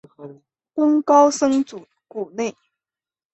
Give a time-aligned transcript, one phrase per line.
[0.73, 2.55] 当高僧祖古内。